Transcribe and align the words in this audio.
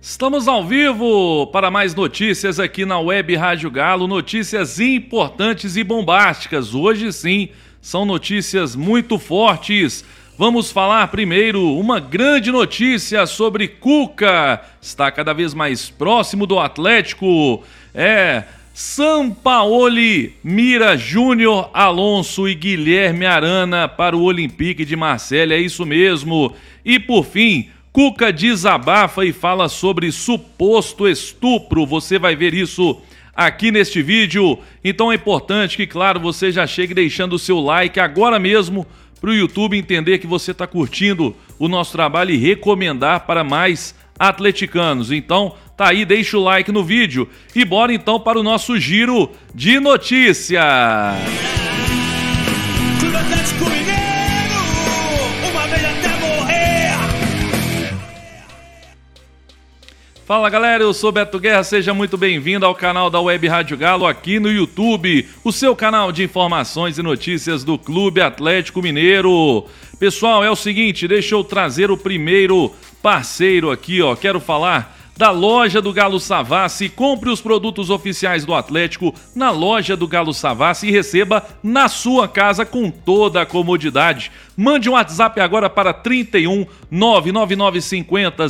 Estamos 0.00 0.46
ao 0.46 0.64
vivo 0.64 1.48
para 1.48 1.72
mais 1.72 1.92
notícias 1.92 2.60
aqui 2.60 2.84
na 2.86 3.00
Web 3.00 3.34
Rádio 3.34 3.68
Galo, 3.68 4.06
notícias 4.06 4.78
importantes 4.78 5.74
e 5.74 5.82
bombásticas. 5.82 6.72
Hoje 6.72 7.12
sim, 7.12 7.48
são 7.80 8.04
notícias 8.04 8.76
muito 8.76 9.18
fortes. 9.18 10.04
Vamos 10.38 10.70
falar 10.70 11.08
primeiro 11.08 11.76
uma 11.76 11.98
grande 11.98 12.52
notícia 12.52 13.26
sobre 13.26 13.66
Cuca. 13.66 14.60
Está 14.80 15.10
cada 15.10 15.32
vez 15.32 15.52
mais 15.52 15.90
próximo 15.90 16.46
do 16.46 16.60
Atlético. 16.60 17.64
É 17.92 18.44
Sampaoli 18.72 20.36
mira 20.44 20.96
Júnior 20.96 21.70
Alonso 21.74 22.48
e 22.48 22.54
Guilherme 22.54 23.26
Arana 23.26 23.88
para 23.88 24.16
o 24.16 24.22
Olympique 24.22 24.84
de 24.84 24.94
Marselha, 24.94 25.54
é 25.54 25.60
isso 25.60 25.84
mesmo. 25.84 26.54
E 26.84 27.00
por 27.00 27.24
fim, 27.24 27.68
Cuca 27.98 28.32
desabafa 28.32 29.24
e 29.24 29.32
fala 29.32 29.68
sobre 29.68 30.12
suposto 30.12 31.08
estupro. 31.08 31.84
Você 31.84 32.16
vai 32.16 32.36
ver 32.36 32.54
isso 32.54 32.96
aqui 33.34 33.72
neste 33.72 34.00
vídeo. 34.02 34.56
Então 34.84 35.10
é 35.10 35.16
importante 35.16 35.76
que, 35.76 35.84
claro, 35.84 36.20
você 36.20 36.52
já 36.52 36.64
chegue 36.64 36.94
deixando 36.94 37.32
o 37.32 37.38
seu 37.40 37.58
like 37.58 37.98
agora 37.98 38.38
mesmo 38.38 38.86
para 39.20 39.30
o 39.30 39.34
YouTube 39.34 39.76
entender 39.76 40.18
que 40.18 40.28
você 40.28 40.52
está 40.52 40.64
curtindo 40.64 41.34
o 41.58 41.66
nosso 41.66 41.90
trabalho 41.90 42.30
e 42.30 42.36
recomendar 42.36 43.26
para 43.26 43.42
mais 43.42 43.96
atleticanos. 44.16 45.10
Então, 45.10 45.56
tá 45.76 45.88
aí, 45.88 46.04
deixa 46.04 46.38
o 46.38 46.44
like 46.44 46.70
no 46.70 46.84
vídeo 46.84 47.28
e 47.52 47.64
bora 47.64 47.92
então 47.92 48.20
para 48.20 48.38
o 48.38 48.44
nosso 48.44 48.78
giro 48.78 49.28
de 49.52 49.80
notícias. 49.80 50.62
Fala 60.28 60.50
galera, 60.50 60.84
eu 60.84 60.92
sou 60.92 61.10
Beto 61.10 61.40
Guerra, 61.40 61.64
seja 61.64 61.94
muito 61.94 62.18
bem-vindo 62.18 62.66
ao 62.66 62.74
canal 62.74 63.08
da 63.08 63.18
Web 63.18 63.48
Rádio 63.48 63.78
Galo 63.78 64.06
aqui 64.06 64.38
no 64.38 64.52
YouTube, 64.52 65.26
o 65.42 65.50
seu 65.50 65.74
canal 65.74 66.12
de 66.12 66.22
informações 66.22 66.98
e 66.98 67.02
notícias 67.02 67.64
do 67.64 67.78
Clube 67.78 68.20
Atlético 68.20 68.82
Mineiro. 68.82 69.64
Pessoal, 69.98 70.44
é 70.44 70.50
o 70.50 70.54
seguinte, 70.54 71.08
deixa 71.08 71.34
eu 71.34 71.42
trazer 71.42 71.90
o 71.90 71.96
primeiro 71.96 72.70
parceiro 73.02 73.70
aqui, 73.70 74.02
ó. 74.02 74.14
Quero 74.14 74.38
falar 74.38 74.97
da 75.18 75.32
loja 75.32 75.82
do 75.82 75.92
Galo 75.92 76.20
Savassi. 76.20 76.88
Compre 76.88 77.28
os 77.28 77.40
produtos 77.40 77.90
oficiais 77.90 78.44
do 78.44 78.54
Atlético 78.54 79.12
na 79.34 79.50
loja 79.50 79.96
do 79.96 80.06
Galo 80.06 80.32
Savassi 80.32 80.86
e 80.86 80.92
receba 80.92 81.44
na 81.60 81.88
sua 81.88 82.28
casa 82.28 82.64
com 82.64 82.88
toda 82.88 83.42
a 83.42 83.46
comodidade. 83.46 84.30
Mande 84.56 84.88
um 84.88 84.92
WhatsApp 84.92 85.40
agora 85.40 85.68
para 85.68 85.92
31 85.92 86.64
99950 86.88 88.46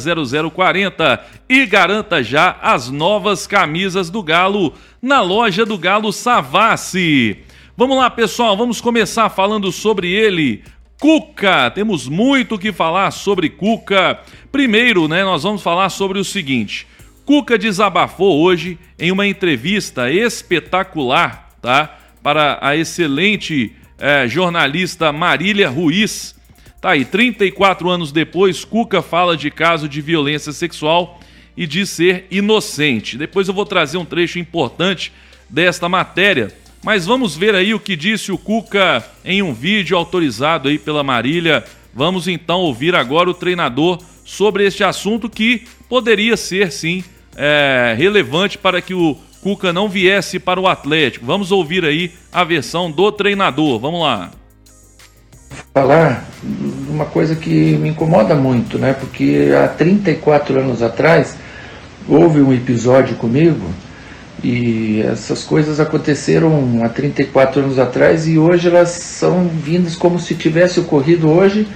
0040 0.51 1.25
e 1.49 1.65
garanta 1.65 2.23
já 2.23 2.59
as 2.61 2.91
novas 2.91 3.47
camisas 3.47 4.11
do 4.11 4.23
Galo 4.23 4.75
na 5.01 5.23
loja 5.23 5.65
do 5.65 5.79
Galo 5.79 6.13
Savassi. 6.13 7.39
Vamos 7.79 7.97
lá, 7.97 8.11
pessoal, 8.11 8.57
vamos 8.57 8.81
começar 8.81 9.31
falando 9.31 9.73
sobre 9.73 10.13
ele. 10.13 10.65
Cuca, 11.01 11.71
temos 11.71 12.09
muito 12.09 12.57
o 12.57 12.59
que 12.59 12.73
falar 12.73 13.13
sobre 13.13 13.49
Cuca. 13.49 14.19
Primeiro, 14.51 15.07
né, 15.07 15.23
nós 15.23 15.45
vamos 15.45 15.63
falar 15.63 15.91
sobre 15.91 16.19
o 16.19 16.25
seguinte. 16.25 16.89
Cuca 17.25 17.57
desabafou 17.57 18.41
hoje 18.41 18.77
em 18.99 19.13
uma 19.13 19.25
entrevista 19.25 20.11
espetacular, 20.11 21.51
tá? 21.63 21.99
Para 22.21 22.59
a 22.61 22.77
excelente 22.77 23.77
é, 23.97 24.27
jornalista 24.27 25.13
Marília 25.13 25.69
Ruiz. 25.69 26.35
Tá 26.81 26.91
aí, 26.91 27.05
34 27.05 27.89
anos 27.89 28.11
depois, 28.11 28.65
Cuca 28.65 29.01
fala 29.01 29.37
de 29.37 29.53
caso 29.53 29.89
de 29.89 30.01
violência 30.01 30.53
sexual 30.53 31.21
e 31.57 31.65
diz 31.65 31.91
ser 31.91 32.27
inocente. 32.29 33.17
Depois 33.17 33.47
eu 33.47 33.55
vou 33.55 33.65
trazer 33.65 33.99
um 33.99 34.05
trecho 34.05 34.41
importante 34.41 35.13
desta 35.49 35.89
matéria 35.89 36.53
mas 36.83 37.07
vamos 37.07 37.37
ver 37.37 37.55
aí 37.55 37.75
o 37.75 37.81
que 37.81 37.97
disse 37.97 38.31
o 38.31 38.39
Cuca 38.39 39.05
em 39.25 39.43
um 39.43 39.53
vídeo 39.53 39.97
autorizado 39.97 40.69
aí 40.69 40.79
pela 40.79 41.03
Marília. 41.03 41.65
Vamos 41.93 42.29
então 42.29 42.61
ouvir 42.61 42.95
agora 42.95 43.29
o 43.29 43.35
treinador 43.35 43.99
sobre 44.25 44.67
este 44.67 44.85
assunto 44.85 45.29
que 45.29 45.65
poderia 45.89 46.37
ser 46.37 46.71
sim 46.71 47.03
é, 47.37 47.95
relevante 47.97 48.57
para 48.59 48.81
que 48.81 48.95
o 48.95 49.17
Cuca 49.43 49.73
não 49.73 49.89
viesse 49.89 50.39
para 50.39 50.61
o 50.61 50.67
Atlético. 50.69 51.27
Vamos 51.27 51.51
ouvir 51.51 51.85
aí 51.85 52.13
a 52.33 52.45
versão 52.45 52.91
do 52.91 53.11
treinador. 53.11 53.79
Vamos 53.79 54.03
lá. 54.03 54.31
Falar 55.73 56.29
uma 56.89 57.07
coisa 57.07 57.35
que 57.35 57.77
me 57.77 57.89
incomoda 57.89 58.35
muito, 58.35 58.79
né? 58.79 58.93
Porque 58.93 59.49
há 59.57 59.69
34 59.69 60.59
anos 60.59 60.83
atrás 60.83 61.37
houve 62.09 62.41
um 62.41 62.53
episódio 62.53 63.17
comigo 63.17 63.69
e 64.43 65.03
essas 65.03 65.43
coisas 65.43 65.81
aconteceram 65.81 66.81
há 66.85 66.89
34 66.89 67.61
anos 67.61 67.79
atrás 67.79 68.29
e 68.29 68.39
hoje 68.39 68.69
elas 68.69 68.91
são 68.91 69.49
vindas 69.49 69.97
como 69.97 70.19
se 70.19 70.35
tivesse 70.35 70.79
ocorrido 70.79 71.29
hoje 71.29 71.67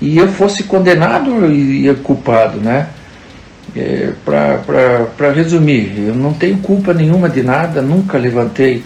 e 0.00 0.18
eu 0.18 0.26
fosse 0.28 0.64
condenado 0.64 1.46
e, 1.46 1.88
e 1.88 1.94
culpado, 1.96 2.58
né? 2.60 2.88
É, 3.74 4.12
Para 4.24 5.32
resumir, 5.32 5.94
eu 5.96 6.14
não 6.14 6.34
tenho 6.34 6.58
culpa 6.58 6.92
nenhuma 6.92 7.28
de 7.28 7.42
nada, 7.42 7.80
nunca 7.80 8.18
levantei 8.18 8.82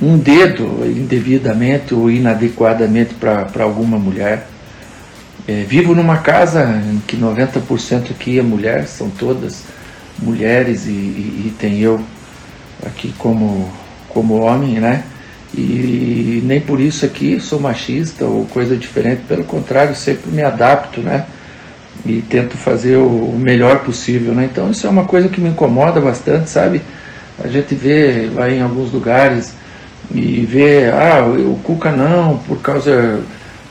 um 0.00 0.16
dedo 0.16 0.82
indevidamente 0.86 1.94
ou 1.94 2.10
inadequadamente 2.10 3.14
para 3.14 3.64
alguma 3.64 3.98
mulher. 3.98 4.46
É, 5.46 5.64
vivo 5.68 5.94
numa 5.94 6.18
casa 6.18 6.82
em 6.90 7.02
que 7.06 7.16
90% 7.16 8.12
aqui 8.12 8.38
é 8.38 8.42
mulher, 8.42 8.86
são 8.86 9.10
todas 9.10 9.64
mulheres 10.22 10.86
e, 10.86 10.90
e, 10.90 11.44
e 11.46 11.54
tem 11.58 11.80
eu 11.80 12.00
aqui 12.86 13.14
como, 13.18 13.70
como 14.08 14.40
homem, 14.40 14.80
né? 14.80 15.04
E 15.56 16.42
nem 16.44 16.60
por 16.60 16.80
isso 16.80 17.06
aqui 17.06 17.38
sou 17.38 17.60
machista 17.60 18.24
ou 18.24 18.44
coisa 18.46 18.76
diferente, 18.76 19.22
pelo 19.28 19.44
contrário, 19.44 19.94
sempre 19.94 20.30
me 20.30 20.42
adapto, 20.42 21.00
né? 21.00 21.26
E 22.04 22.20
tento 22.22 22.56
fazer 22.56 22.96
o 22.96 23.32
melhor 23.38 23.80
possível, 23.80 24.34
né? 24.34 24.48
Então 24.50 24.70
isso 24.70 24.86
é 24.86 24.90
uma 24.90 25.04
coisa 25.04 25.28
que 25.28 25.40
me 25.40 25.50
incomoda 25.50 26.00
bastante, 26.00 26.50
sabe? 26.50 26.82
A 27.42 27.48
gente 27.48 27.74
vê, 27.74 28.28
vai 28.28 28.58
em 28.58 28.62
alguns 28.62 28.92
lugares 28.92 29.54
e 30.12 30.44
vê, 30.44 30.90
ah, 30.90 31.24
o 31.24 31.58
Cuca 31.62 31.90
não, 31.90 32.38
por 32.38 32.60
causa 32.60 33.20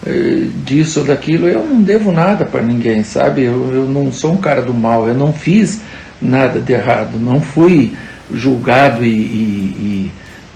eh, 0.05 0.47
disso 0.65 1.01
ou 1.01 1.05
daquilo, 1.05 1.47
eu 1.47 1.65
não 1.65 1.81
devo 1.81 2.11
nada 2.11 2.45
para 2.45 2.61
ninguém, 2.61 3.03
sabe? 3.03 3.43
Eu, 3.43 3.71
eu 3.73 3.85
não 3.85 4.11
sou 4.11 4.33
um 4.33 4.37
cara 4.37 4.61
do 4.61 4.73
mal, 4.73 5.07
eu 5.07 5.13
não 5.13 5.31
fiz 5.31 5.81
nada 6.21 6.59
de 6.59 6.73
errado, 6.73 7.19
não 7.19 7.39
fui 7.39 7.93
julgado 8.31 9.03
e, 9.03 9.09
e, 9.09 10.11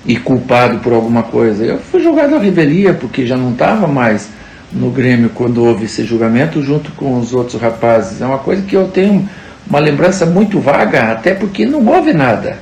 e, 0.05 0.13
e, 0.13 0.16
culpado 0.17 0.79
por 0.79 0.94
alguma 0.94 1.23
coisa. 1.23 1.63
Eu 1.63 1.79
fui 1.79 2.01
julgado 2.01 2.35
à 2.35 2.39
revelia, 2.39 2.94
porque 2.94 3.25
já 3.25 3.35
não 3.35 3.51
estava 3.51 3.88
mais 3.88 4.29
no 4.72 4.89
Grêmio 4.89 5.29
quando 5.29 5.63
houve 5.63 5.85
esse 5.85 6.03
julgamento, 6.03 6.61
junto 6.61 6.91
com 6.91 7.17
os 7.19 7.33
outros 7.33 7.61
rapazes. 7.61 8.22
É 8.22 8.25
uma 8.25 8.39
coisa 8.39 8.61
que 8.61 8.75
eu 8.75 8.88
tenho 8.88 9.28
uma 9.69 9.79
lembrança 9.79 10.25
muito 10.25 10.59
vaga, 10.59 11.11
até 11.11 11.33
porque 11.33 11.66
não 11.66 11.85
houve 11.85 12.13
nada. 12.13 12.59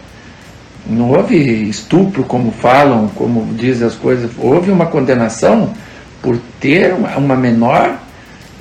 Não 0.88 1.12
houve 1.12 1.36
estupro, 1.68 2.24
como 2.24 2.52
falam, 2.52 3.08
como 3.16 3.54
dizem 3.56 3.88
as 3.88 3.96
coisas. 3.96 4.30
Houve 4.38 4.72
uma 4.72 4.86
condenação 4.86 5.74
por 6.22 6.38
ter 6.60 6.94
uma 6.94 7.36
menor 7.36 7.98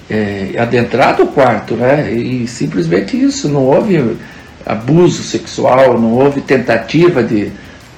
é, 0.09 0.55
adentrado 0.59 1.25
o 1.25 1.27
quarto, 1.29 1.75
né? 1.75 2.11
E 2.13 2.47
simplesmente 2.47 3.21
isso. 3.21 3.49
Não 3.49 3.63
houve 3.63 4.17
abuso 4.65 5.23
sexual, 5.23 5.99
não 5.99 6.13
houve 6.13 6.41
tentativa 6.41 7.23
de, 7.23 7.51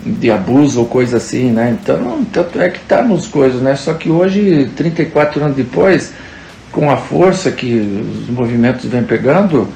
de 0.05 0.31
abuso 0.31 0.81
ou 0.81 0.87
coisa 0.87 1.19
assim, 1.19 1.51
né? 1.51 1.77
Então, 1.81 2.25
tanto 2.33 2.61
é 2.61 2.69
que 2.69 2.79
está 2.79 3.03
nos 3.03 3.27
coisas, 3.27 3.61
né? 3.61 3.77
Só 3.77 3.95
que 3.95 4.11
hoje, 4.11 4.71
34 4.77 5.43
anos 5.43 5.57
depois, 5.57 6.13
com 6.73 6.91
a 6.91 6.97
força 6.97 7.51
que 7.51 7.75
os 7.75 8.29
movimentos 8.29 8.85
vêm 8.85 9.03
pegando, 9.03 9.69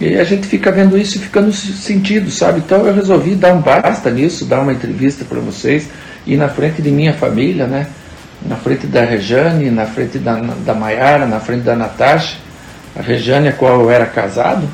e 0.00 0.16
a 0.16 0.24
gente 0.24 0.46
fica 0.46 0.72
vendo 0.72 0.98
isso 0.98 1.16
e 1.16 1.20
fica 1.20 1.40
no 1.40 1.52
sentido, 1.52 2.30
sabe? 2.30 2.58
Então 2.58 2.86
eu 2.86 2.94
resolvi 2.94 3.34
dar 3.34 3.54
um 3.54 3.60
basta 3.60 4.10
nisso, 4.10 4.44
dar 4.44 4.60
uma 4.60 4.72
entrevista 4.72 5.24
para 5.24 5.38
vocês, 5.40 5.88
e 6.26 6.36
na 6.36 6.48
frente 6.48 6.82
de 6.82 6.90
minha 6.90 7.12
família, 7.12 7.66
né? 7.66 7.86
Na 8.46 8.56
frente 8.56 8.86
da 8.86 9.04
Rejane, 9.04 9.70
na 9.70 9.86
frente 9.86 10.18
da, 10.18 10.34
da 10.34 10.74
Maiara, 10.74 11.26
na 11.26 11.40
frente 11.40 11.62
da 11.62 11.76
Natasha, 11.76 12.36
a 12.96 13.02
Rejane, 13.02 13.48
a 13.48 13.52
qual 13.52 13.80
eu 13.80 13.90
era 13.90 14.06
casado, 14.06 14.68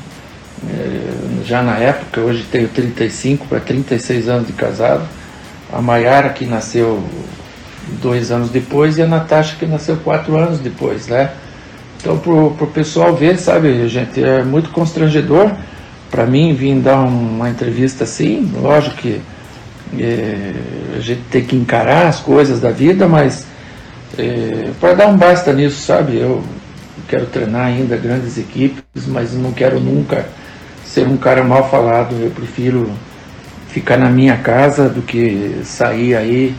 é, 0.69 1.00
já 1.45 1.61
na 1.61 1.77
época, 1.77 2.21
hoje 2.21 2.45
tenho 2.51 2.67
35 2.67 3.47
para 3.47 3.59
36 3.59 4.27
anos 4.29 4.47
de 4.47 4.53
casado. 4.53 5.07
A 5.71 5.81
Maiara, 5.81 6.29
que 6.29 6.45
nasceu 6.45 7.03
dois 8.01 8.31
anos 8.31 8.49
depois, 8.49 8.97
e 8.97 9.01
a 9.01 9.07
Natasha, 9.07 9.55
que 9.57 9.65
nasceu 9.65 9.97
quatro 9.97 10.37
anos 10.37 10.59
depois, 10.59 11.07
né? 11.07 11.31
Então, 11.99 12.17
pro, 12.17 12.51
pro 12.51 12.67
pessoal 12.67 13.15
ver, 13.15 13.37
sabe, 13.37 13.87
gente, 13.87 14.23
é 14.23 14.43
muito 14.43 14.69
constrangedor 14.71 15.51
para 16.09 16.25
mim 16.25 16.53
vir 16.53 16.75
dar 16.79 17.01
uma 17.01 17.49
entrevista 17.49 18.03
assim. 18.03 18.51
Lógico 18.59 18.97
que 18.97 19.21
é, 19.99 20.53
a 20.97 20.99
gente 20.99 21.21
tem 21.29 21.43
que 21.43 21.55
encarar 21.55 22.07
as 22.07 22.19
coisas 22.19 22.59
da 22.59 22.71
vida, 22.71 23.07
mas 23.07 23.45
é, 24.17 24.71
para 24.79 24.93
dar 24.93 25.07
um 25.07 25.17
basta 25.17 25.53
nisso, 25.53 25.81
sabe? 25.81 26.17
Eu 26.17 26.43
quero 27.07 27.25
treinar 27.27 27.67
ainda 27.67 27.95
grandes 27.95 28.37
equipes, 28.37 29.05
mas 29.07 29.33
não 29.33 29.51
quero 29.51 29.79
nunca 29.79 30.25
ser 30.93 31.07
um 31.07 31.15
cara 31.15 31.43
mal 31.43 31.69
falado. 31.69 32.15
Eu 32.21 32.31
prefiro 32.31 32.91
ficar 33.69 33.97
na 33.97 34.09
minha 34.09 34.37
casa 34.37 34.89
do 34.89 35.01
que 35.01 35.61
sair 35.63 36.15
aí 36.15 36.53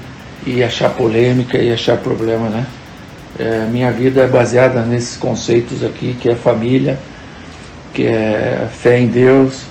e 0.47 0.63
achar 0.63 0.91
polêmica 0.91 1.59
e 1.59 1.73
achar 1.73 1.99
problema, 1.99 2.49
né? 2.49 2.67
É, 3.39 3.67
minha 3.71 3.91
vida 3.91 4.23
é 4.23 4.27
baseada 4.27 4.83
nesses 4.83 5.17
conceitos 5.17 5.85
aqui, 5.85 6.17
que 6.19 6.29
é 6.31 6.35
família, 6.35 6.99
que 7.93 8.07
é 8.07 8.69
fé 8.73 8.99
em 8.99 9.07
Deus 9.07 9.63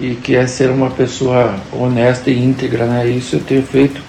e 0.00 0.14
que 0.14 0.36
é 0.36 0.46
ser 0.46 0.70
uma 0.70 0.90
pessoa 0.90 1.54
honesta 1.72 2.30
e 2.30 2.38
íntegra, 2.38 2.84
né? 2.84 3.06
Isso 3.06 3.36
eu 3.36 3.40
tenho 3.40 3.62
feito 3.62 4.02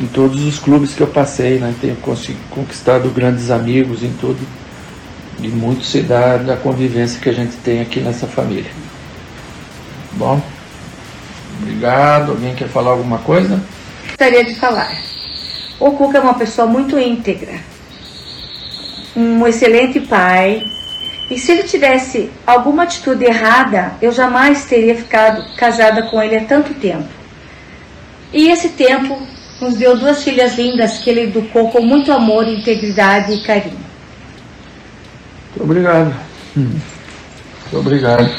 em 0.00 0.06
todos 0.06 0.44
os 0.44 0.58
clubes 0.58 0.94
que 0.94 1.00
eu 1.00 1.08
passei, 1.08 1.58
né? 1.58 1.74
Tenho 1.80 1.96
conquistado 2.50 3.08
grandes 3.10 3.50
amigos 3.50 4.04
em 4.04 4.12
tudo 4.20 4.40
e 5.40 5.48
muito 5.48 5.84
se 5.84 6.02
dá 6.02 6.36
da 6.36 6.56
convivência 6.56 7.20
que 7.20 7.28
a 7.28 7.34
gente 7.34 7.56
tem 7.56 7.80
aqui 7.80 8.00
nessa 8.00 8.26
família. 8.26 8.87
Bom, 10.12 10.40
obrigado. 11.60 12.32
Alguém 12.32 12.54
quer 12.54 12.68
falar 12.68 12.90
alguma 12.90 13.18
coisa? 13.18 13.60
Gostaria 14.06 14.44
de 14.44 14.54
falar. 14.54 14.96
O 15.78 15.92
Cuca 15.92 16.18
é 16.18 16.20
uma 16.20 16.34
pessoa 16.34 16.66
muito 16.66 16.98
íntegra, 16.98 17.54
um 19.14 19.46
excelente 19.46 20.00
pai. 20.00 20.64
E 21.30 21.38
se 21.38 21.52
ele 21.52 21.64
tivesse 21.64 22.30
alguma 22.46 22.84
atitude 22.84 23.24
errada, 23.24 23.92
eu 24.00 24.10
jamais 24.10 24.64
teria 24.64 24.96
ficado 24.96 25.44
casada 25.56 26.02
com 26.04 26.22
ele 26.22 26.36
há 26.36 26.44
tanto 26.44 26.72
tempo. 26.74 27.08
E 28.32 28.48
esse 28.48 28.70
tempo 28.70 29.20
nos 29.60 29.74
deu 29.74 29.96
duas 29.96 30.22
filhas 30.22 30.56
lindas 30.56 30.98
que 30.98 31.10
ele 31.10 31.24
educou 31.24 31.70
com 31.70 31.82
muito 31.82 32.12
amor, 32.12 32.48
integridade 32.48 33.32
e 33.32 33.42
carinho. 33.42 33.78
Muito 35.50 35.64
obrigado. 35.64 36.14
Muito 36.56 36.82
obrigado. 37.72 38.30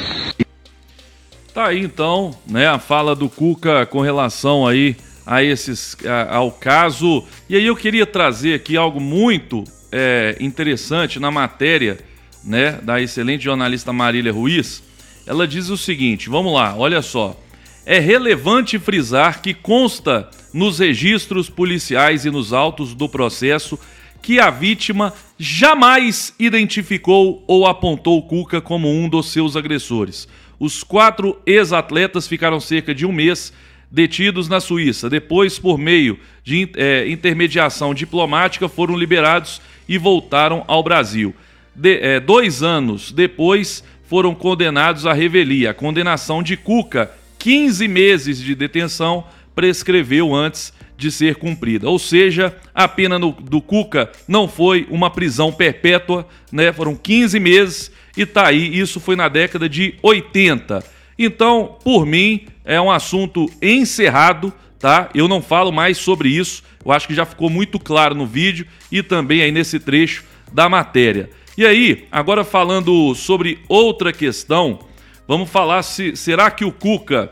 Tá 1.60 1.68
aí 1.68 1.82
então, 1.82 2.34
né, 2.48 2.70
a 2.70 2.80
fala 2.80 3.14
do 3.14 3.28
Cuca 3.28 3.86
com 3.86 4.00
relação 4.00 4.66
aí 4.66 4.96
a 5.26 5.44
esses 5.44 5.98
a, 6.06 6.38
ao 6.38 6.54
caso. 6.54 7.26
E 7.50 7.56
aí 7.58 7.66
eu 7.66 7.76
queria 7.76 8.06
trazer 8.06 8.54
aqui 8.54 8.78
algo 8.78 9.02
muito 9.02 9.66
é, 9.92 10.38
interessante 10.40 11.20
na 11.20 11.30
matéria, 11.30 12.00
né, 12.46 12.80
da 12.82 13.02
excelente 13.02 13.44
jornalista 13.44 13.92
Marília 13.92 14.32
Ruiz. 14.32 14.82
Ela 15.28 15.46
diz 15.46 15.68
o 15.68 15.76
seguinte: 15.76 16.30
vamos 16.30 16.54
lá, 16.54 16.78
olha 16.78 17.02
só. 17.02 17.38
É 17.86 18.00
relevante 18.00 18.80
frisar 18.80 19.42
que 19.42 19.54
consta 19.54 20.30
nos 20.54 20.80
registros 20.80 21.50
policiais 21.50 22.24
e 22.24 22.32
nos 22.32 22.54
autos 22.54 22.94
do 22.94 23.10
processo 23.10 23.78
que 24.22 24.40
a 24.40 24.50
vítima 24.50 25.14
jamais 25.38 26.34
identificou 26.40 27.44
ou 27.46 27.68
apontou 27.68 28.24
Cuca 28.24 28.62
como 28.62 28.90
um 28.90 29.10
dos 29.10 29.30
seus 29.30 29.58
agressores. 29.58 30.26
Os 30.60 30.84
quatro 30.84 31.40
ex-atletas 31.46 32.28
ficaram 32.28 32.60
cerca 32.60 32.94
de 32.94 33.06
um 33.06 33.12
mês 33.12 33.54
detidos 33.90 34.48
na 34.48 34.60
Suíça. 34.60 35.10
Depois, 35.10 35.58
por 35.58 35.78
meio 35.78 36.20
de 36.44 36.70
é, 36.76 37.10
intermediação 37.10 37.94
diplomática, 37.94 38.68
foram 38.68 38.96
liberados 38.96 39.62
e 39.88 39.98
voltaram 39.98 40.64
ao 40.68 40.84
Brasil. 40.84 41.34
De, 41.74 41.98
é, 42.00 42.20
dois 42.20 42.62
anos 42.62 43.12
depois, 43.12 43.84
foram 44.04 44.36
condenados 44.36 45.06
à 45.06 45.14
revelia. 45.14 45.72
A 45.72 45.74
condenação 45.74 46.44
de 46.44 46.58
Cuca, 46.58 47.12
15 47.38 47.88
meses 47.88 48.40
de 48.40 48.54
detenção, 48.54 49.24
prescreveu 49.56 50.36
antes 50.36 50.74
de 50.98 51.10
ser 51.10 51.36
cumprida. 51.36 51.90
Ou 51.90 51.98
seja, 51.98 52.56
a 52.76 52.88
pena 52.88 53.18
no, 53.18 53.32
do 53.32 53.62
Cuca 53.62 54.12
não 54.28 54.48
foi 54.48 54.86
uma 54.90 55.10
prisão 55.10 55.52
perpétua, 55.52 56.28
né? 56.52 56.74
Foram 56.74 56.96
15 56.96 57.40
meses 57.40 57.92
e 58.22 58.26
tá 58.26 58.48
aí, 58.48 58.78
isso 58.78 59.00
foi 59.00 59.16
na 59.16 59.30
década 59.30 59.70
de 59.70 59.96
80. 60.04 60.84
Então, 61.18 61.78
por 61.84 62.06
mim, 62.06 62.48
é 62.66 62.80
um 62.80 62.92
assunto 62.92 63.50
encerrado, 63.62 64.52
tá? 64.78 65.10
Eu 65.14 65.28
não 65.28 65.42
falo 65.42 65.72
mais 65.72 65.98
sobre 65.98 66.28
isso. 66.30 66.62
Eu 66.84 66.92
acho 66.92 67.08
que 67.08 67.14
já 67.14 67.26
ficou 67.26 67.50
muito 67.50 67.80
claro 67.80 68.14
no 68.14 68.26
vídeo 68.26 68.66
e 68.92 69.02
também 69.02 69.42
aí 69.42 69.54
nesse 69.54 69.80
trecho 69.80 70.26
da 70.52 70.68
matéria. 70.68 71.30
E 71.58 71.66
aí, 71.66 72.08
agora 72.12 72.44
falando 72.44 73.16
sobre 73.16 73.60
outra 73.70 74.12
questão, 74.12 74.80
vamos 75.26 75.50
falar 75.50 75.82
se 75.84 76.16
será 76.18 76.52
que 76.52 76.66
o 76.66 76.72
Cuca, 76.74 77.30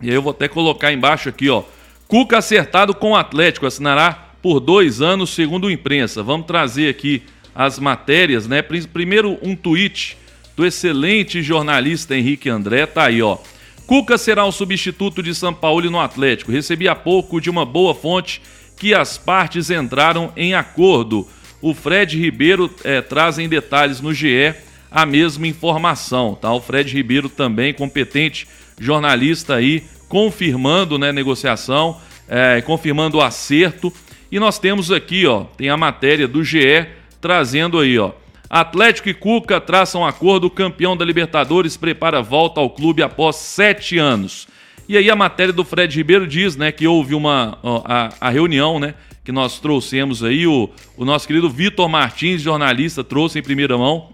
e 0.00 0.08
aí 0.08 0.14
eu 0.14 0.22
vou 0.22 0.30
até 0.30 0.48
colocar 0.48 0.92
embaixo 0.92 1.28
aqui, 1.28 1.50
ó, 1.50 1.62
Cuca 2.08 2.38
acertado 2.38 2.94
com 2.94 3.10
o 3.10 3.16
Atlético, 3.16 3.66
assinará 3.66 4.30
por 4.40 4.60
dois 4.60 5.02
anos, 5.02 5.30
segundo 5.30 5.66
a 5.66 5.72
imprensa. 5.72 6.22
Vamos 6.22 6.46
trazer 6.46 6.88
aqui 6.88 7.22
as 7.56 7.78
matérias, 7.78 8.46
né? 8.46 8.60
Primeiro, 8.60 9.38
um 9.42 9.56
tweet 9.56 10.18
do 10.54 10.66
excelente 10.66 11.42
jornalista 11.42 12.14
Henrique 12.14 12.50
André, 12.50 12.84
tá 12.84 13.06
aí, 13.06 13.22
ó. 13.22 13.38
Cuca 13.86 14.18
será 14.18 14.44
o 14.44 14.52
substituto 14.52 15.22
de 15.22 15.34
São 15.34 15.54
Paulo 15.54 15.90
no 15.90 15.98
Atlético. 15.98 16.52
Recebi 16.52 16.86
há 16.86 16.94
pouco 16.94 17.40
de 17.40 17.48
uma 17.48 17.64
boa 17.64 17.94
fonte 17.94 18.42
que 18.76 18.92
as 18.92 19.16
partes 19.16 19.70
entraram 19.70 20.30
em 20.36 20.54
acordo. 20.54 21.26
O 21.62 21.72
Fred 21.72 22.18
Ribeiro 22.18 22.70
é, 22.84 23.00
traz 23.00 23.38
em 23.38 23.48
detalhes 23.48 24.02
no 24.02 24.12
GE 24.12 24.54
a 24.90 25.06
mesma 25.06 25.46
informação, 25.46 26.34
tá? 26.34 26.52
O 26.52 26.60
Fred 26.60 26.92
Ribeiro 26.92 27.28
também 27.28 27.72
competente 27.72 28.46
jornalista 28.78 29.54
aí 29.54 29.84
confirmando 30.08 30.98
né, 30.98 31.10
negociação, 31.10 31.98
é, 32.28 32.60
confirmando 32.60 33.16
o 33.16 33.22
acerto. 33.22 33.92
E 34.30 34.38
nós 34.38 34.58
temos 34.58 34.90
aqui, 34.90 35.26
ó, 35.26 35.44
tem 35.56 35.70
a 35.70 35.76
matéria 35.76 36.28
do 36.28 36.44
GE 36.44 36.86
trazendo 37.26 37.80
aí, 37.80 37.98
ó. 37.98 38.12
Atlético 38.48 39.08
e 39.08 39.14
Cuca 39.14 39.60
traçam 39.60 40.06
acordo, 40.06 40.48
campeão 40.48 40.96
da 40.96 41.04
Libertadores 41.04 41.76
prepara 41.76 42.22
volta 42.22 42.60
ao 42.60 42.70
clube 42.70 43.02
após 43.02 43.34
sete 43.34 43.98
anos. 43.98 44.46
E 44.88 44.96
aí 44.96 45.10
a 45.10 45.16
matéria 45.16 45.52
do 45.52 45.64
Fred 45.64 45.96
Ribeiro 45.96 46.24
diz, 46.24 46.54
né, 46.54 46.70
que 46.70 46.86
houve 46.86 47.16
uma 47.16 47.58
ó, 47.64 47.82
a, 47.84 48.10
a, 48.20 48.30
reunião, 48.30 48.78
né, 48.78 48.94
que 49.24 49.32
nós 49.32 49.58
trouxemos 49.58 50.22
aí 50.22 50.46
o, 50.46 50.70
o 50.96 51.04
nosso 51.04 51.26
querido 51.26 51.50
Vitor 51.50 51.88
Martins, 51.88 52.42
jornalista, 52.42 53.02
trouxe 53.02 53.40
em 53.40 53.42
primeira 53.42 53.76
mão 53.76 54.10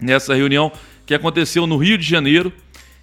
nessa 0.00 0.34
reunião 0.34 0.72
que 1.04 1.12
aconteceu 1.12 1.66
no 1.66 1.76
Rio 1.76 1.98
de 1.98 2.08
Janeiro. 2.08 2.50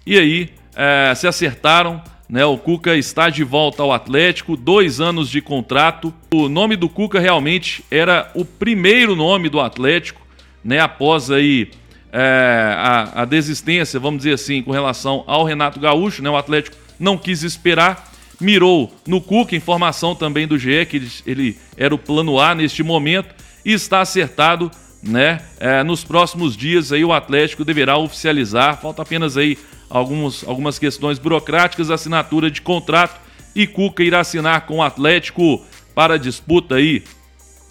E 0.04 0.18
aí 0.18 0.50
é, 0.74 1.14
se 1.14 1.28
acertaram 1.28 2.02
né, 2.28 2.44
o 2.44 2.56
Cuca 2.56 2.96
está 2.96 3.28
de 3.28 3.44
volta 3.44 3.82
ao 3.82 3.92
Atlético, 3.92 4.56
dois 4.56 5.00
anos 5.00 5.28
de 5.28 5.40
contrato. 5.40 6.12
O 6.32 6.48
nome 6.48 6.74
do 6.76 6.88
Cuca 6.88 7.20
realmente 7.20 7.84
era 7.90 8.30
o 8.34 8.44
primeiro 8.44 9.14
nome 9.14 9.48
do 9.48 9.60
Atlético, 9.60 10.22
né, 10.64 10.80
após 10.80 11.30
aí 11.30 11.70
é, 12.10 12.74
a, 12.76 13.22
a, 13.22 13.24
desistência, 13.24 14.00
vamos 14.00 14.18
dizer 14.18 14.34
assim, 14.34 14.62
com 14.62 14.70
relação 14.70 15.24
ao 15.26 15.44
Renato 15.44 15.78
Gaúcho. 15.78 16.22
Né, 16.22 16.30
o 16.30 16.36
Atlético 16.36 16.76
não 16.98 17.18
quis 17.18 17.42
esperar, 17.42 18.10
mirou 18.40 18.94
no 19.06 19.20
Cuca, 19.20 19.54
informação 19.54 20.14
também 20.14 20.46
do 20.46 20.58
GE, 20.58 20.86
que 20.86 20.96
ele, 20.96 21.10
ele 21.26 21.58
era 21.76 21.94
o 21.94 21.98
plano 21.98 22.40
A 22.40 22.54
neste 22.54 22.82
momento, 22.82 23.34
e 23.64 23.72
está 23.72 24.00
acertado. 24.00 24.70
Né? 25.02 25.38
É, 25.60 25.82
nos 25.82 26.02
próximos 26.02 26.56
dias 26.56 26.90
aí 26.90 27.04
o 27.04 27.12
Atlético 27.12 27.62
deverá 27.62 27.98
oficializar, 27.98 28.80
falta 28.80 29.02
apenas 29.02 29.36
aí 29.36 29.58
alguns, 29.94 30.46
algumas 30.46 30.76
questões 30.76 31.20
burocráticas, 31.20 31.88
assinatura 31.88 32.50
de 32.50 32.60
contrato 32.60 33.20
e 33.54 33.64
Cuca 33.64 34.02
irá 34.02 34.20
assinar 34.20 34.66
com 34.66 34.78
o 34.78 34.82
Atlético 34.82 35.64
para 35.94 36.18
disputa 36.18 36.74
aí 36.74 37.04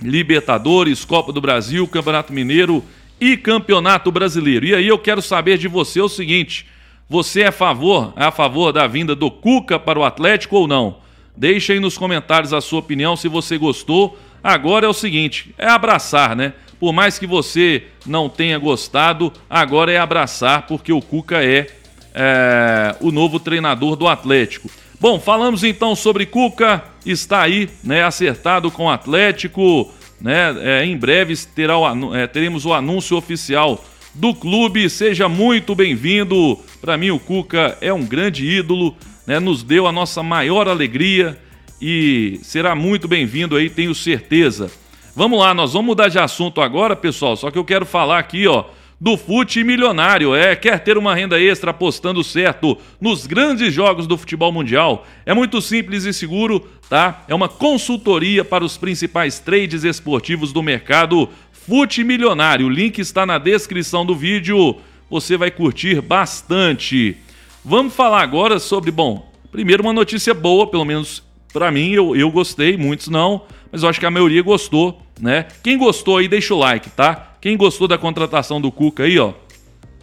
Libertadores, 0.01 1.03
Copa 1.03 1.33
do 1.33 1.41
Brasil, 1.41 1.85
Campeonato 1.85 2.31
Mineiro 2.31 2.83
e 3.19 3.35
Campeonato 3.35 4.09
Brasileiro. 4.09 4.65
E 4.65 4.73
aí 4.73 4.87
eu 4.87 4.97
quero 4.97 5.21
saber 5.21 5.57
de 5.57 5.67
você 5.67 5.99
o 5.99 6.07
seguinte: 6.07 6.65
você 7.09 7.41
é 7.41 7.47
a 7.47 7.51
favor, 7.51 8.13
é 8.15 8.23
a 8.23 8.31
favor 8.31 8.71
da 8.71 8.87
vinda 8.87 9.13
do 9.13 9.29
Cuca 9.29 9.77
para 9.77 9.99
o 9.99 10.05
Atlético 10.05 10.55
ou 10.55 10.67
não? 10.67 10.99
Deixe 11.35 11.73
aí 11.73 11.79
nos 11.79 11.97
comentários 11.97 12.53
a 12.53 12.61
sua 12.61 12.79
opinião 12.79 13.17
se 13.17 13.27
você 13.27 13.57
gostou. 13.57 14.17
Agora 14.41 14.85
é 14.85 14.89
o 14.89 14.93
seguinte, 14.93 15.53
é 15.57 15.67
abraçar, 15.67 16.35
né? 16.35 16.53
Por 16.79 16.93
mais 16.93 17.17
que 17.17 17.27
você 17.27 17.83
não 18.05 18.29
tenha 18.29 18.57
gostado, 18.57 19.31
agora 19.49 19.91
é 19.91 19.97
abraçar 19.97 20.67
porque 20.67 20.91
o 20.91 21.01
Cuca 21.01 21.43
é 21.43 21.82
é, 22.13 22.95
o 23.01 23.11
novo 23.11 23.39
treinador 23.39 23.95
do 23.95 24.07
Atlético. 24.07 24.69
Bom, 24.99 25.19
falamos 25.19 25.63
então 25.63 25.95
sobre 25.95 26.25
Cuca, 26.25 26.83
está 27.05 27.41
aí, 27.41 27.69
né, 27.83 28.03
acertado 28.03 28.71
com 28.71 28.85
o 28.85 28.89
Atlético, 28.89 29.91
né, 30.21 30.55
é, 30.61 30.85
em 30.85 30.95
breve 30.95 31.35
terá 31.53 31.77
o, 31.77 32.15
é, 32.15 32.25
teremos 32.27 32.65
o 32.65 32.73
anúncio 32.73 33.17
oficial 33.17 33.83
do 34.13 34.33
clube, 34.33 34.89
seja 34.89 35.27
muito 35.27 35.75
bem-vindo, 35.75 36.57
para 36.79 36.97
mim 36.97 37.09
o 37.09 37.19
Cuca 37.19 37.77
é 37.81 37.91
um 37.91 38.05
grande 38.05 38.45
ídolo, 38.45 38.95
né, 39.27 39.39
nos 39.39 39.63
deu 39.63 39.87
a 39.87 39.91
nossa 39.91 40.21
maior 40.21 40.69
alegria 40.69 41.37
e 41.81 42.39
será 42.43 42.75
muito 42.75 43.07
bem-vindo 43.07 43.57
aí, 43.57 43.69
tenho 43.69 43.93
certeza. 43.93 44.71
Vamos 45.15 45.39
lá, 45.39 45.53
nós 45.53 45.73
vamos 45.73 45.87
mudar 45.87 46.07
de 46.07 46.17
assunto 46.17 46.61
agora, 46.61 46.95
pessoal, 46.95 47.35
só 47.35 47.51
que 47.51 47.57
eu 47.57 47.65
quero 47.65 47.85
falar 47.85 48.19
aqui, 48.19 48.47
ó, 48.47 48.65
do 49.03 49.17
Fute 49.17 49.65
Milionário. 49.65 50.33
É, 50.33 50.55
quer 50.55 50.79
ter 50.79 50.97
uma 50.97 51.13
renda 51.13 51.37
extra 51.37 51.71
apostando 51.71 52.23
certo 52.23 52.77
nos 53.01 53.27
grandes 53.27 53.73
jogos 53.73 54.07
do 54.07 54.17
futebol 54.17 54.49
mundial? 54.49 55.05
É 55.25 55.33
muito 55.33 55.61
simples 55.61 56.05
e 56.05 56.13
seguro, 56.13 56.65
tá? 56.89 57.25
É 57.27 57.35
uma 57.35 57.49
consultoria 57.49 58.45
para 58.45 58.63
os 58.63 58.77
principais 58.77 59.39
trades 59.39 59.83
esportivos 59.83 60.53
do 60.53 60.63
mercado. 60.63 61.27
Fute 61.51 62.01
Milionário. 62.01 62.67
O 62.67 62.69
link 62.69 62.97
está 62.99 63.25
na 63.25 63.37
descrição 63.37 64.05
do 64.05 64.15
vídeo. 64.15 64.77
você 65.09 65.35
vai 65.35 65.51
curtir 65.51 65.99
bastante. 65.99 67.17
Vamos 67.65 67.93
falar 67.93 68.21
agora 68.21 68.57
sobre, 68.57 68.89
bom, 68.89 69.29
primeiro 69.51 69.83
uma 69.83 69.91
notícia 69.91 70.33
boa, 70.33 70.65
pelo 70.65 70.85
menos 70.85 71.21
para 71.51 71.69
mim, 71.69 71.91
eu, 71.91 72.15
eu 72.15 72.31
gostei, 72.31 72.77
muitos 72.77 73.09
não, 73.09 73.41
mas 73.69 73.83
eu 73.83 73.89
acho 73.89 73.99
que 73.99 74.05
a 74.05 74.11
maioria 74.11 74.41
gostou, 74.41 75.02
né? 75.19 75.45
Quem 75.63 75.77
gostou 75.77 76.17
aí, 76.17 76.27
deixa 76.27 76.53
o 76.53 76.57
like, 76.57 76.89
tá? 76.89 77.35
Quem 77.41 77.57
gostou 77.57 77.87
da 77.87 77.97
contratação 77.97 78.59
do 78.59 78.71
Cuca 78.71 79.03
aí, 79.03 79.19
ó, 79.19 79.33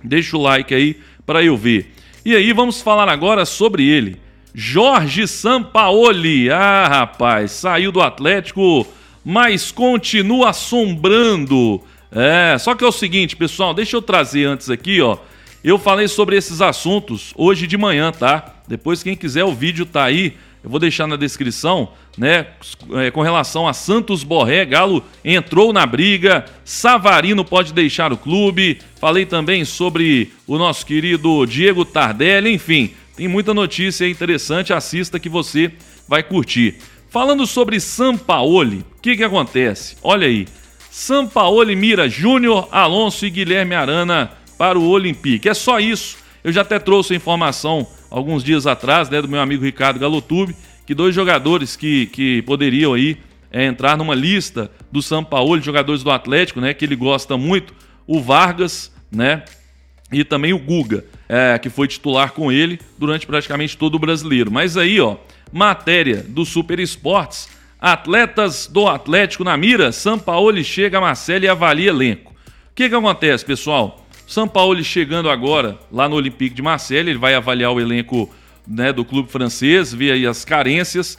deixa 0.03 0.37
o 0.37 0.43
like 0.43 0.75
aí 0.75 1.01
para 1.25 1.43
eu 1.43 1.57
ver. 1.57 1.95
E 2.25 2.37
aí, 2.37 2.53
vamos 2.53 2.83
falar 2.83 3.09
agora 3.09 3.45
sobre 3.45 3.89
ele. 3.89 4.19
Jorge 4.55 5.27
Sampaoli. 5.27 6.51
Ah, 6.51 6.87
rapaz, 6.89 7.53
saiu 7.53 7.93
do 7.93 8.01
Atlético, 8.01 8.87
mas 9.25 9.71
continua 9.71 10.51
assombrando. 10.51 11.81
É, 12.13 12.59
só 12.59 12.75
que 12.75 12.85
é 12.85 12.87
o 12.87 12.93
seguinte, 12.93 13.37
pessoal, 13.37 13.73
deixa 13.73 13.97
eu 13.97 14.03
trazer 14.03 14.45
antes 14.45 14.69
aqui, 14.69 15.01
ó. 15.01 15.17
Eu 15.63 15.79
falei 15.79 16.09
sobre 16.09 16.37
esses 16.37 16.61
assuntos 16.61 17.33
hoje 17.37 17.67
de 17.67 17.77
manhã, 17.77 18.11
tá? 18.11 18.57
Depois, 18.67 19.03
quem 19.03 19.15
quiser, 19.15 19.45
o 19.45 19.55
vídeo 19.55 19.85
tá 19.85 20.05
aí. 20.05 20.37
Eu 20.63 20.69
vou 20.69 20.79
deixar 20.79 21.07
na 21.07 21.17
descrição, 21.17 21.91
né? 22.19 22.49
É, 22.95 23.11
com 23.11 23.23
relação 23.23 23.67
a 23.67 23.73
Santos 23.73 24.23
Borré, 24.23 24.65
Galo 24.67 25.03
entrou 25.25 25.73
na 25.73 25.87
briga, 25.87 26.45
Savarino 26.65 27.45
pode 27.45 27.73
deixar 27.73 28.13
o 28.13 28.17
clube. 28.17 28.79
Falei 29.01 29.25
também 29.25 29.65
sobre 29.65 30.33
o 30.47 30.59
nosso 30.59 30.85
querido 30.85 31.47
Diego 31.47 31.85
Tardelli, 31.85 32.53
enfim, 32.53 32.93
tem 33.17 33.27
muita 33.27 33.55
notícia 33.55 34.09
interessante, 34.09 34.73
assista 34.73 35.19
que 35.19 35.29
você 35.29 35.73
vai 36.07 36.23
curtir. 36.23 36.77
Falando 37.09 37.47
sobre 37.47 37.81
Sampaoli, 37.81 38.85
o 38.99 39.01
que, 39.01 39.17
que 39.17 39.25
acontece? 39.25 39.97
Olha 40.03 40.27
aí, 40.27 40.47
Sampaoli 40.91 41.75
mira 41.75 42.09
Júnior, 42.09 42.69
Alonso 42.71 43.25
e 43.25 43.31
Guilherme 43.31 43.75
Arana 43.75 44.33
para 44.59 44.79
o 44.79 44.89
Olympique. 44.89 45.49
É 45.49 45.55
só 45.55 45.81
isso. 45.81 46.19
Eu 46.45 46.53
já 46.53 46.61
até 46.61 46.79
trouxe 46.79 47.13
a 47.13 47.17
informação 47.17 47.87
alguns 48.11 48.43
dias 48.43 48.67
atrás, 48.67 49.09
né, 49.09 49.23
do 49.23 49.29
meu 49.29 49.41
amigo 49.41 49.65
Ricardo 49.65 50.01
Galotube, 50.01 50.55
que 50.87 50.95
dois 50.95 51.15
jogadores 51.15 51.77
que, 51.77 52.07
que 52.07 52.43
poderiam 52.43 52.95
aí 52.95 53.17
é, 53.53 53.65
entrar 53.65 53.97
numa 53.97 54.15
lista 54.15 54.71
do 54.91 55.01
São 55.01 55.23
Paulo, 55.23 55.61
jogadores 55.61 56.03
do 56.03 56.11
Atlético, 56.11 56.61
né, 56.61 56.75
que 56.75 56.85
ele 56.85 56.97
gosta 56.97 57.37
muito, 57.37 57.75
o 58.07 58.21
Vargas, 58.21 58.93
né, 59.11 59.45
e 60.13 60.25
também 60.25 60.53
o 60.53 60.59
Guga, 60.59 61.05
é, 61.29 61.59
que 61.59 61.71
foi 61.71 61.87
titular 61.87 62.33
com 62.33 62.51
ele 62.51 62.81
durante 62.99 63.27
praticamente 63.27 63.77
todo 63.77 63.95
o 63.95 63.99
brasileiro. 63.99 64.51
Mas 64.51 64.77
aí, 64.77 65.01
ó, 65.01 65.17
matéria 65.53 66.25
do 66.27 66.45
Super 66.45 66.81
Esportes, 66.81 67.49
atletas 67.81 68.67
do 68.67 68.89
Atlético 68.89 69.45
na 69.45 69.57
mira, 69.57 69.93
São 69.93 70.19
Paulo 70.19 70.63
chega 70.65 70.99
a 70.99 71.01
Marcelo 71.01 71.45
e 71.45 71.49
avalia 71.49 71.91
elenco. 71.91 72.33
O 72.33 72.75
que 72.75 72.89
que 72.89 72.95
acontece, 72.95 73.45
pessoal? 73.45 74.00
São 74.31 74.47
Paulo 74.47 74.81
chegando 74.85 75.29
agora 75.29 75.77
lá 75.91 76.09
no 76.09 76.15
Olympique 76.15 76.55
de 76.55 76.63
Marseille, 76.63 77.11
ele 77.11 77.19
vai 77.19 77.35
avaliar 77.35 77.73
o 77.73 77.81
elenco 77.81 78.31
né, 78.65 78.93
do 78.93 79.05
clube 79.05 79.29
francês, 79.29 79.93
ver 79.93 80.13
aí 80.13 80.25
as 80.25 80.45
carências. 80.45 81.19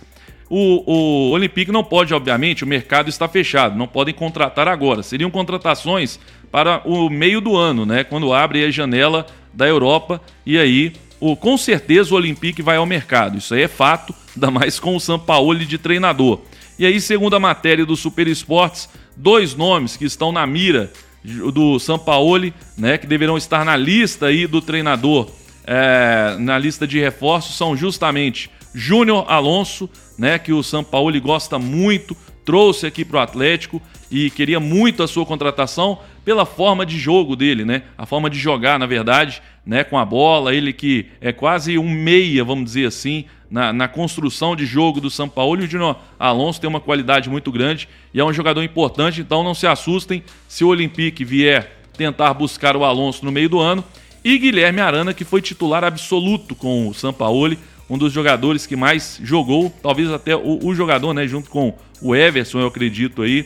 O, 0.50 0.90
o 0.90 1.32
Olympique 1.32 1.74
não 1.74 1.84
pode, 1.84 2.14
obviamente, 2.14 2.64
o 2.64 2.68
mercado 2.68 3.10
está 3.10 3.28
fechado, 3.28 3.78
não 3.78 3.86
podem 3.86 4.14
contratar 4.14 4.66
agora. 4.70 5.04
Seriam 5.04 5.30
contratações 5.30 6.22
para 6.50 6.82
o 6.86 7.10
meio 7.10 7.42
do 7.42 7.58
ano, 7.58 7.86
né? 7.86 8.06
Quando 8.06 8.32
abre 8.32 8.64
a 8.64 8.72
janela 8.72 9.26
da 9.54 9.68
Europa 9.68 10.22
e 10.46 10.58
aí 10.58 10.94
o, 11.20 11.36
com 11.36 11.58
certeza 11.58 12.14
o 12.14 12.18
Olympique 12.18 12.62
vai 12.62 12.78
ao 12.78 12.86
mercado. 12.86 13.38
Isso 13.38 13.54
aí 13.54 13.64
é 13.64 13.68
fato, 13.68 14.16
ainda 14.34 14.50
mais 14.50 14.80
com 14.80 14.96
o 14.96 15.02
São 15.02 15.20
Paulo 15.20 15.60
de 15.60 15.78
treinador. 15.78 16.40
E 16.80 16.86
aí, 16.86 17.02
segundo 17.02 17.36
a 17.36 17.42
matéria 17.42 17.86
do 17.86 17.98
Super 17.98 18.26
Esportes, 18.30 18.88
dois 19.18 19.54
nomes 19.54 19.98
que 19.98 20.06
estão 20.06 20.32
na 20.32 20.48
mira 20.48 20.94
do 21.24 21.80
Sampaoli, 21.80 22.54
né, 22.78 22.98
que 22.98 23.06
deverão 23.08 23.38
estar 23.38 23.64
na 23.64 23.76
lista 23.76 24.28
aí 24.28 24.48
do 24.48 24.62
treinador, 24.62 25.30
é, 25.66 26.36
na 26.40 26.58
lista 26.58 26.88
de 26.88 27.00
reforços, 27.00 27.56
são 27.56 27.78
justamente 27.78 28.50
Júnior 28.74 29.26
Alonso, 29.28 29.90
né, 30.18 30.40
que 30.40 30.54
o 30.54 30.64
Sampaoli 30.64 31.20
gosta 31.20 31.60
muito, 31.60 32.16
trouxe 32.46 32.86
aqui 32.86 33.06
para 33.06 33.18
o 33.18 33.22
Atlético 33.22 33.82
e 34.10 34.30
queria 34.30 34.60
muito 34.60 35.04
a 35.04 35.08
sua 35.08 35.26
contratação 35.26 36.00
pela 36.26 36.46
forma 36.46 36.86
de 36.86 36.98
jogo 36.98 37.36
dele, 37.36 37.66
né? 37.66 37.84
A 37.98 38.06
forma 38.06 38.30
de 38.30 38.38
jogar, 38.38 38.78
na 38.78 38.86
verdade, 38.86 39.42
né? 39.66 39.84
Com 39.84 39.98
a 39.98 40.06
bola, 40.06 40.54
ele 40.54 40.74
que 40.74 41.08
é 41.20 41.32
quase 41.32 41.78
um 41.78 41.90
meia, 41.90 42.44
vamos 42.44 42.66
dizer 42.66 42.88
assim, 42.88 43.26
na, 43.50 43.74
na 43.74 43.88
construção 43.88 44.56
de 44.56 44.66
jogo 44.66 45.02
do 45.02 45.10
São 45.10 45.28
Paulo. 45.28 45.62
E 45.62 45.66
o 45.66 45.68
Dino 45.68 45.96
Alonso 46.20 46.62
tem 46.62 46.70
uma 46.70 46.80
qualidade 46.80 47.30
muito 47.30 47.52
grande 47.52 47.88
e 48.14 48.20
é 48.20 48.26
um 48.26 48.34
jogador 48.34 48.64
importante, 48.64 49.22
então 49.22 49.44
não 49.44 49.54
se 49.54 49.68
assustem 49.68 50.24
se 50.48 50.64
o 50.64 50.68
Olympique 50.68 51.26
vier 51.26 51.78
tentar 51.98 52.34
buscar 52.34 52.76
o 52.76 52.84
Alonso 52.84 53.26
no 53.26 53.32
meio 53.32 53.50
do 53.50 53.60
ano. 53.60 53.84
E 54.24 54.38
Guilherme 54.38 54.80
Arana, 54.80 55.14
que 55.14 55.26
foi 55.26 55.42
titular 55.42 55.84
absoluto 55.84 56.54
com 56.54 56.88
o 56.88 56.94
Sampaoli, 56.94 57.58
um 57.92 57.98
dos 57.98 58.14
jogadores 58.14 58.66
que 58.66 58.78
mais 58.78 59.20
jogou, 59.22 59.70
talvez 59.84 60.10
até 60.10 60.34
o, 60.34 60.66
o 60.66 60.74
jogador, 60.74 61.14
né, 61.14 61.28
junto 61.28 61.50
com 61.50 61.74
o 62.02 62.16
Everson, 62.16 62.62
eu 62.62 62.68
acredito 62.68 63.22
aí, 63.22 63.46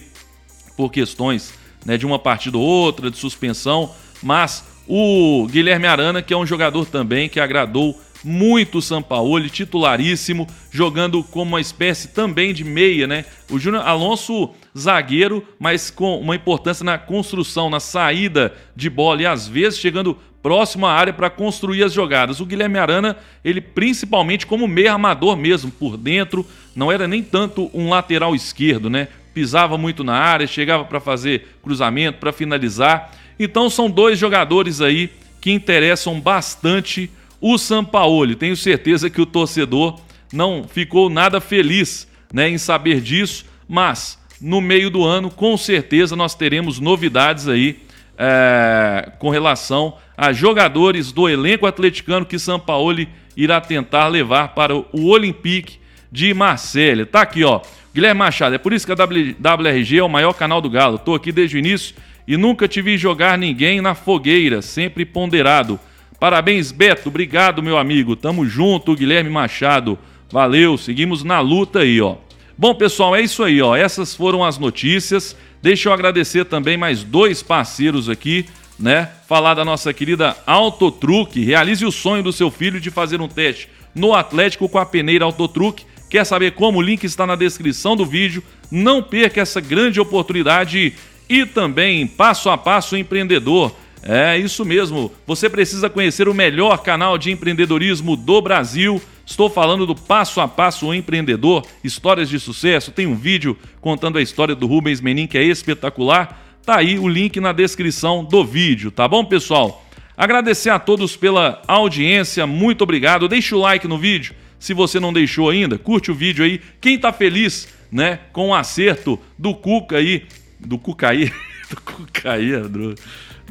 por 0.78 0.92
questões 0.92 1.52
né, 1.84 1.98
de 1.98 2.06
uma 2.06 2.20
partida 2.20 2.56
ou 2.56 2.64
outra, 2.64 3.10
de 3.10 3.18
suspensão, 3.18 3.90
mas 4.22 4.64
o 4.88 5.48
Guilherme 5.50 5.88
Arana, 5.88 6.22
que 6.22 6.32
é 6.32 6.38
um 6.38 6.46
jogador 6.46 6.86
também 6.86 7.28
que 7.28 7.40
agradou 7.40 8.00
muito 8.26 8.80
o 8.80 8.82
Sampaoli, 8.82 9.50
titularíssimo, 9.50 10.48
jogando 10.72 11.24
como 11.24 11.52
uma 11.52 11.62
espécie 11.62 12.08
também 12.08 12.54
de 12.54 12.64
meia, 12.64 13.06
né? 13.06 13.26
O 13.50 13.60
Júnior 13.60 13.86
Alonso, 13.88 14.50
zagueiro, 14.78 15.46
mas 15.60 15.92
com 15.92 16.20
uma 16.20 16.36
importância 16.36 16.84
na 16.84 16.98
construção, 16.98 17.70
na 17.70 17.80
saída 17.80 18.54
de 18.76 18.90
bola 18.90 19.22
e 19.22 19.26
às 19.26 19.48
vezes 19.48 19.80
chegando 19.80 20.18
próximo 20.42 20.86
à 20.86 20.92
área 20.92 21.14
para 21.14 21.30
construir 21.30 21.84
as 21.84 21.94
jogadas. 21.94 22.40
O 22.40 22.46
Guilherme 22.46 22.78
Arana, 22.78 23.18
ele 23.44 23.62
principalmente 23.62 24.46
como 24.46 24.68
meia 24.68 24.94
armador 24.94 25.38
mesmo, 25.38 25.72
por 25.72 25.96
dentro, 25.96 26.46
não 26.76 26.92
era 26.92 27.08
nem 27.08 27.24
tanto 27.24 27.70
um 27.74 27.90
lateral 27.90 28.36
esquerdo, 28.36 28.90
né? 28.90 29.08
pisava 29.36 29.78
muito 29.78 30.02
na 30.02 30.16
área, 30.16 30.48
chegava 30.48 30.86
para 30.86 31.02
fazer 31.02 31.58
cruzamento, 31.62 32.20
para 32.20 32.32
finalizar. 32.32 33.12
Então 33.38 33.70
são 33.70 33.90
dois 33.90 34.18
jogadores 34.18 34.80
aí 34.80 35.10
que 35.42 35.52
interessam 35.52 36.20
bastante 36.22 37.12
o 37.40 37.58
Sampaoli. 37.58 38.36
Tenho 38.36 38.56
certeza 38.56 39.10
que 39.10 39.22
o 39.22 39.26
torcedor 39.26 40.00
não 40.32 40.66
ficou 40.68 41.10
nada 41.10 41.40
feliz 41.40 42.08
né, 42.34 42.50
em 42.50 42.58
saber 42.58 43.02
disso, 43.02 43.46
mas 43.68 44.20
no 44.42 44.60
meio 44.60 44.90
do 44.90 45.04
ano, 45.04 45.30
com 45.30 45.56
certeza, 45.58 46.16
nós 46.16 46.36
teremos 46.36 46.80
novidades 46.80 47.48
aí 47.48 47.80
é, 48.18 49.12
com 49.20 49.30
relação 49.30 49.96
a 50.18 50.32
jogadores 50.32 51.12
do 51.12 51.28
elenco 51.28 51.66
atleticano 51.66 52.26
que 52.26 52.40
Sampaoli 52.40 53.10
irá 53.36 53.60
tentar 53.60 54.08
levar 54.08 54.50
para 54.50 54.76
o 54.76 54.86
Olympique 54.94 55.80
de 56.12 56.34
Marselha. 56.34 57.06
Tá 57.06 57.22
aqui, 57.22 57.44
ó. 57.44 57.62
Guilherme 57.94 58.20
Machado, 58.20 58.56
é 58.56 58.58
por 58.58 58.74
isso 58.74 58.86
que 58.86 58.92
a 58.92 58.96
WRG 58.96 60.00
é 60.00 60.04
o 60.04 60.10
maior 60.10 60.34
canal 60.34 60.62
do 60.62 60.70
Galo. 60.70 60.98
Tô 60.98 61.14
aqui 61.14 61.32
desde 61.32 61.56
o 61.56 61.60
início 61.60 61.96
e 62.28 62.36
nunca 62.36 62.68
te 62.68 62.82
vi 62.82 62.98
jogar 62.98 63.38
ninguém 63.38 63.82
na 63.82 63.96
fogueira, 63.96 64.62
sempre 64.62 65.06
ponderado. 65.06 65.80
Parabéns, 66.20 66.72
Beto. 66.72 67.10
Obrigado, 67.10 67.62
meu 67.62 67.78
amigo. 67.78 68.16
Tamo 68.16 68.46
junto, 68.46 68.96
Guilherme 68.96 69.30
Machado. 69.30 69.98
Valeu, 70.32 70.78
seguimos 70.78 71.24
na 71.24 71.40
luta 71.40 71.80
aí, 71.80 72.02
ó. 72.02 72.16
Bom, 72.58 72.74
pessoal, 72.74 73.16
é 73.16 73.22
isso 73.22 73.44
aí, 73.44 73.62
ó. 73.62 73.76
Essas 73.76 74.16
foram 74.16 74.44
as 74.44 74.58
notícias. 74.58 75.36
Deixa 75.62 75.90
eu 75.90 75.94
agradecer 75.94 76.46
também 76.46 76.78
mais 76.78 77.04
dois 77.04 77.44
parceiros 77.44 78.10
aqui, 78.10 78.46
né? 78.80 79.10
Falar 79.28 79.54
da 79.54 79.66
nossa 79.66 79.94
querida 79.94 80.36
Autotruque. 80.46 81.44
Realize 81.44 81.86
o 81.86 81.92
sonho 81.92 82.24
do 82.24 82.32
seu 82.32 82.50
filho 82.50 82.80
de 82.80 82.90
fazer 82.90 83.20
um 83.22 83.28
teste 83.28 83.70
no 83.94 84.14
Atlético 84.14 84.68
com 84.68 84.78
a 84.78 84.86
peneira 84.86 85.26
Autotruque 85.26 85.86
Quer 86.10 86.26
saber 86.26 86.52
como? 86.52 86.80
O 86.80 86.82
link 86.82 87.04
está 87.04 87.26
na 87.26 87.36
descrição 87.36 87.96
do 87.96 88.06
vídeo. 88.06 88.44
Não 88.72 89.02
perca 89.02 89.42
essa 89.42 89.60
grande 89.60 90.00
oportunidade 90.00 90.94
e 91.28 91.46
também 91.46 92.06
passo 92.06 92.50
a 92.50 92.58
passo 92.58 92.96
empreendedor. 92.96 93.76
É 94.08 94.38
isso 94.38 94.64
mesmo. 94.64 95.12
Você 95.26 95.50
precisa 95.50 95.90
conhecer 95.90 96.30
o 96.30 96.34
melhor 96.34 96.78
canal 96.84 97.18
de 97.18 97.32
empreendedorismo 97.32 98.16
do 98.16 98.40
Brasil. 98.40 99.02
Estou 99.26 99.50
falando 99.50 99.88
do 99.88 99.96
Passo 99.96 100.40
a 100.40 100.48
Passo 100.48 100.94
Empreendedor, 100.94 101.66
histórias 101.84 102.30
de 102.30 102.40
sucesso. 102.40 102.92
Tem 102.92 103.08
um 103.08 103.16
vídeo 103.16 103.58
contando 103.82 104.20
a 104.20 104.22
história 104.22 104.54
do 104.54 104.68
Rubens 104.68 105.02
Menin 105.02 105.26
que 105.26 105.40
é 105.40 105.44
espetacular. 105.44 106.60
Tá 106.64 106.78
aí 106.78 107.00
o 107.00 107.08
link 107.08 107.40
na 107.40 107.52
descrição 107.52 108.24
do 108.24 108.46
vídeo, 108.46 108.92
tá 108.92 109.08
bom, 109.08 109.26
pessoal? 109.26 109.84
Agradecer 110.16 110.70
a 110.70 110.78
todos 110.78 111.18
pela 111.18 111.62
audiência. 111.68 112.46
Muito 112.46 112.84
obrigado. 112.84 113.28
Deixe 113.28 113.56
o 113.56 113.60
like 113.60 113.88
no 113.88 113.98
vídeo 113.98 114.36
se 114.60 114.74
você 114.74 115.00
não 115.00 115.14
deixou 115.14 115.50
ainda, 115.50 115.78
curte 115.78 116.10
o 116.10 116.16
vídeo 116.16 116.44
aí. 116.44 116.60
Quem 116.82 116.98
tá 116.98 117.14
feliz, 117.14 117.68
né, 117.92 118.20
com 118.34 118.50
o 118.50 118.56
acerto 118.56 119.20
do 119.38 119.54
Cuca 119.54 119.98
aí, 119.98 120.26
do 120.60 120.78
Cucaí, 120.80 121.32
do 121.70 121.80
Cucaí, 121.82 122.52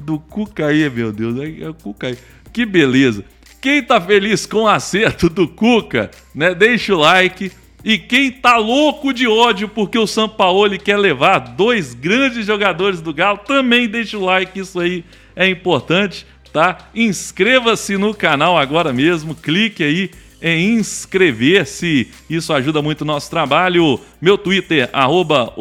do 0.00 0.18
Cucaí, 0.18 0.88
meu 0.90 1.12
Deus, 1.12 1.36
é 1.60 1.68
o 1.68 1.74
Cucaí. 1.74 2.16
Que 2.52 2.64
beleza. 2.64 3.24
Quem 3.60 3.82
tá 3.82 4.00
feliz 4.00 4.44
com 4.46 4.62
o 4.62 4.68
acerto 4.68 5.28
do 5.28 5.48
Cuca, 5.48 6.10
né, 6.34 6.54
deixa 6.54 6.94
o 6.94 6.98
like. 6.98 7.50
E 7.84 7.98
quem 7.98 8.30
tá 8.30 8.56
louco 8.56 9.12
de 9.12 9.26
ódio 9.26 9.68
porque 9.68 9.98
o 9.98 10.06
Sampaoli 10.06 10.78
quer 10.78 10.96
levar 10.96 11.38
dois 11.38 11.92
grandes 11.92 12.46
jogadores 12.46 13.00
do 13.00 13.12
Galo, 13.12 13.38
também 13.38 13.88
deixa 13.88 14.16
o 14.16 14.24
like, 14.24 14.58
isso 14.58 14.80
aí 14.80 15.04
é 15.36 15.48
importante. 15.48 16.26
tá? 16.52 16.90
Inscreva-se 16.94 17.96
no 17.96 18.14
canal 18.14 18.56
agora 18.56 18.92
mesmo, 18.92 19.34
clique 19.34 19.82
aí 19.82 20.10
em 20.40 20.74
inscrever-se. 20.74 22.08
Isso 22.28 22.52
ajuda 22.52 22.82
muito 22.82 23.00
o 23.00 23.06
nosso 23.06 23.30
trabalho. 23.30 23.98
Meu 24.20 24.36
Twitter, 24.36 24.88
arroba 24.92 25.54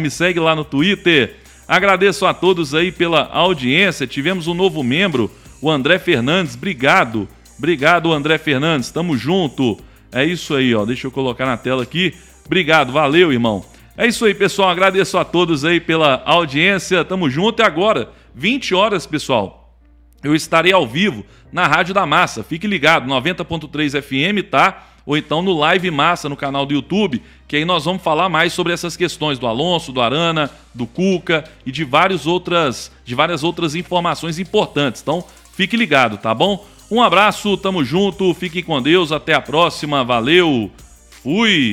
me 0.00 0.10
segue 0.10 0.40
lá 0.40 0.54
no 0.54 0.64
Twitter. 0.64 1.36
Agradeço 1.70 2.26
a 2.26 2.34
todos 2.34 2.74
aí 2.74 2.90
pela 2.90 3.30
audiência. 3.32 4.04
Tivemos 4.04 4.48
um 4.48 4.54
novo 4.54 4.82
membro, 4.82 5.30
o 5.62 5.70
André 5.70 6.00
Fernandes. 6.00 6.56
Obrigado. 6.56 7.28
Obrigado, 7.56 8.12
André 8.12 8.38
Fernandes. 8.38 8.90
Tamo 8.90 9.16
junto. 9.16 9.78
É 10.10 10.24
isso 10.24 10.56
aí, 10.56 10.74
ó. 10.74 10.84
Deixa 10.84 11.06
eu 11.06 11.12
colocar 11.12 11.46
na 11.46 11.56
tela 11.56 11.84
aqui. 11.84 12.12
Obrigado, 12.44 12.90
valeu, 12.92 13.32
irmão. 13.32 13.64
É 13.96 14.04
isso 14.04 14.24
aí, 14.24 14.34
pessoal. 14.34 14.68
Agradeço 14.68 15.16
a 15.16 15.24
todos 15.24 15.64
aí 15.64 15.78
pela 15.78 16.20
audiência. 16.24 17.04
Tamo 17.04 17.30
junto. 17.30 17.62
E 17.62 17.64
agora, 17.64 18.10
20 18.34 18.74
horas, 18.74 19.06
pessoal, 19.06 19.78
eu 20.24 20.34
estarei 20.34 20.72
ao 20.72 20.88
vivo 20.88 21.24
na 21.52 21.68
Rádio 21.68 21.94
da 21.94 22.04
Massa. 22.04 22.42
Fique 22.42 22.66
ligado, 22.66 23.08
90.3 23.08 24.02
FM, 24.02 24.44
tá? 24.50 24.88
Ou 25.06 25.16
então 25.16 25.42
no 25.42 25.52
Live 25.52 25.90
Massa 25.90 26.28
no 26.28 26.36
canal 26.36 26.64
do 26.66 26.74
YouTube, 26.74 27.22
que 27.48 27.56
aí 27.56 27.64
nós 27.64 27.84
vamos 27.84 28.02
falar 28.02 28.28
mais 28.28 28.52
sobre 28.52 28.72
essas 28.72 28.96
questões 28.96 29.38
do 29.38 29.46
Alonso, 29.46 29.92
do 29.92 30.00
Arana, 30.00 30.50
do 30.74 30.86
Cuca 30.86 31.44
e 31.64 31.72
de 31.72 31.84
várias 31.84 32.26
outras, 32.26 32.92
de 33.04 33.14
várias 33.14 33.42
outras 33.42 33.74
informações 33.74 34.38
importantes. 34.38 35.02
Então, 35.02 35.24
fique 35.54 35.76
ligado, 35.76 36.16
tá 36.16 36.34
bom? 36.34 36.64
Um 36.90 37.02
abraço, 37.02 37.56
tamo 37.56 37.84
junto, 37.84 38.34
fiquem 38.34 38.62
com 38.62 38.80
Deus, 38.82 39.12
até 39.12 39.34
a 39.34 39.40
próxima, 39.40 40.04
valeu, 40.04 40.70
fui! 41.22 41.68